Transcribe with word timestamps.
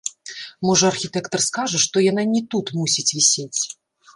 Можа, 0.67 0.85
архітэктар 0.93 1.43
скажа, 1.49 1.77
што 1.85 2.05
яна 2.07 2.23
не 2.33 2.41
тут 2.55 2.67
мусіць 2.81 3.07
вісець. 3.19 3.61